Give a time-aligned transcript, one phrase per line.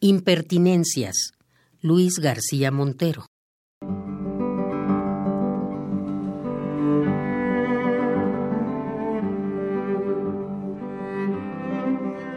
[0.00, 1.32] Impertinencias.
[1.80, 3.26] Luis García Montero.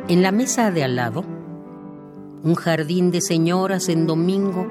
[0.08, 1.24] En la mesa de al lado,
[2.42, 4.66] un jardín de señoras en domingo,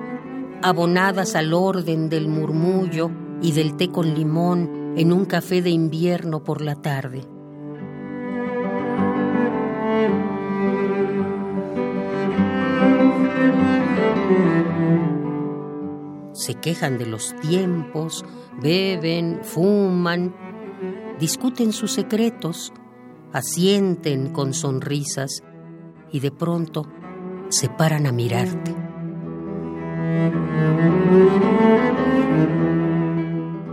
[0.60, 6.42] abonadas al orden del murmullo y del té con limón en un café de invierno
[6.42, 7.20] por la tarde.
[16.40, 18.24] Se quejan de los tiempos,
[18.62, 20.34] beben, fuman,
[21.18, 22.72] discuten sus secretos,
[23.30, 25.42] asienten con sonrisas
[26.10, 26.86] y de pronto
[27.50, 28.74] se paran a mirarte.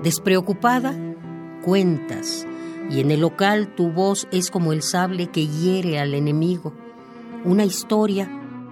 [0.03, 0.93] Despreocupada,
[1.63, 2.45] cuentas,
[2.89, 6.73] y en el local tu voz es como el sable que hiere al enemigo,
[7.45, 8.29] una historia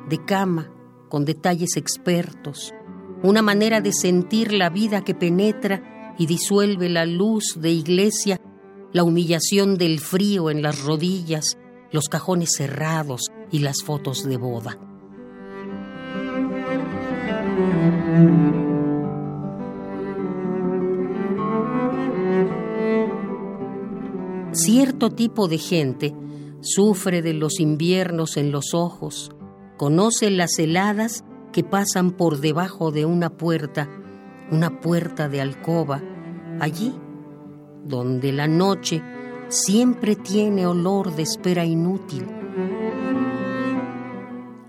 [0.09, 0.69] de cama
[1.07, 2.73] con detalles expertos,
[3.25, 8.39] una manera de sentir la vida que penetra y disuelve la luz de iglesia,
[8.93, 11.57] la humillación del frío en las rodillas,
[11.91, 14.79] los cajones cerrados y las fotos de boda.
[24.51, 26.15] Cierto tipo de gente
[26.61, 29.31] sufre de los inviernos en los ojos,
[29.77, 33.87] conoce las heladas que pasan por debajo de una puerta,
[34.51, 36.03] una puerta de alcoba,
[36.59, 36.93] allí
[37.85, 39.01] donde la noche
[39.47, 42.27] siempre tiene olor de espera inútil.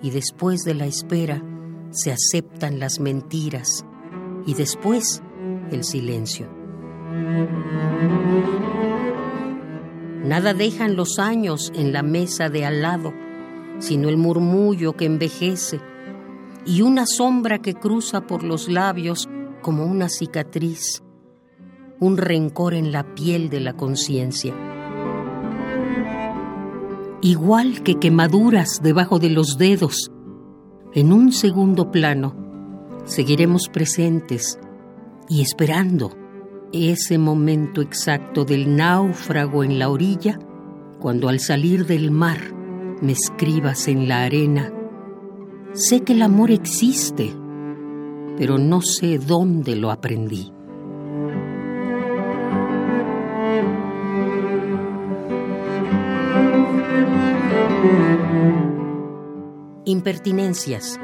[0.00, 1.42] Y después de la espera
[1.90, 3.84] se aceptan las mentiras
[4.46, 5.24] y después
[5.72, 6.48] el silencio.
[10.22, 13.12] Nada dejan los años en la mesa de al lado,
[13.80, 15.80] sino el murmullo que envejece
[16.66, 19.28] y una sombra que cruza por los labios
[19.62, 21.02] como una cicatriz,
[22.00, 24.54] un rencor en la piel de la conciencia.
[27.22, 30.10] Igual que quemaduras debajo de los dedos,
[30.92, 32.34] en un segundo plano,
[33.04, 34.58] seguiremos presentes
[35.28, 36.10] y esperando
[36.72, 40.38] ese momento exacto del náufrago en la orilla,
[40.98, 42.38] cuando al salir del mar
[43.00, 44.72] me escribas en la arena,
[45.76, 47.32] sé que el amor existe,
[48.38, 50.52] pero no sé dónde lo aprendí.
[59.84, 60.98] Impertinencias.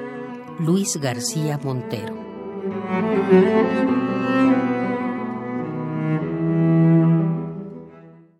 [0.58, 2.14] Luis García Montero.